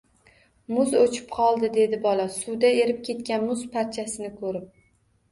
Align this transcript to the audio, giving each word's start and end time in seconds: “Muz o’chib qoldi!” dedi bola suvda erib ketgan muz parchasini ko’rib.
“Muz 0.75 0.93
o’chib 0.99 1.25
qoldi!” 1.33 1.67
dedi 1.75 1.99
bola 2.05 2.25
suvda 2.35 2.71
erib 2.85 3.03
ketgan 3.09 3.45
muz 3.51 3.61
parchasini 3.75 4.33
ko’rib. 4.41 4.65